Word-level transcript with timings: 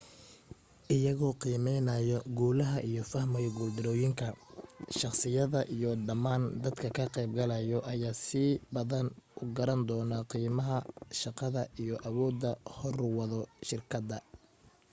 iyagoo 0.95 1.35
qiimeynaayo 1.41 2.17
guulaha 2.37 2.77
iyo 2.89 3.03
fahmayo 3.11 3.49
guul 3.57 3.71
darooyinka 3.77 4.27
shakhsiyada 4.99 5.59
iyo 5.75 5.89
dhamaan 6.07 6.43
dadka 6.63 6.87
ka 6.97 7.05
qayb 7.15 7.31
galaayo 7.39 7.79
ayaa 7.93 8.19
si 8.25 8.43
badan 8.73 9.07
u 9.41 9.43
garan 9.55 9.81
doono 9.89 10.17
qiimaha 10.31 10.77
shaqada 11.19 11.61
iyo 11.81 11.95
awoodaha 12.07 12.55
hor 12.77 12.97
wado 13.17 13.39
shirkadda 13.67 14.17